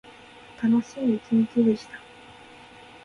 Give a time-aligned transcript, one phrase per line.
[0.59, 1.99] 楽しい一日でした。